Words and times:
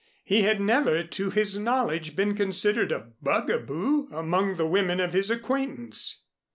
He 0.23 0.41
had 0.41 0.59
never, 0.59 1.03
to 1.03 1.29
his 1.29 1.59
knowledge, 1.59 2.15
been 2.15 2.35
considered 2.35 2.91
a 2.91 3.11
bugaboo 3.21 4.07
among 4.11 4.55
the 4.55 4.65
women 4.65 4.99
of 4.99 5.13
his 5.13 5.29
acquaintance. 5.29 6.23